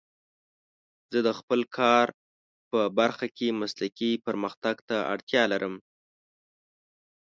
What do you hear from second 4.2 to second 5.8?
پرمختګ ته اړتیا لرم.